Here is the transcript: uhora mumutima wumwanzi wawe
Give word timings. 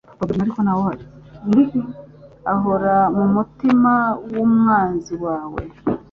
uhora 2.53 2.95
mumutima 3.15 3.93
wumwanzi 4.33 5.13
wawe 5.23 5.63